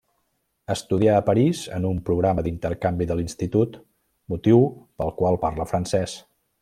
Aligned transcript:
Estudià 0.75 1.17
a 1.17 1.25
París 1.27 1.59
en 1.75 1.85
un 1.89 1.99
programa 2.07 2.45
d'intercanvi 2.47 3.07
de 3.11 3.17
l'Institut, 3.19 3.77
motiu 4.35 4.65
pel 5.03 5.15
qual 5.21 5.39
parla 5.45 5.69
francès. 5.75 6.17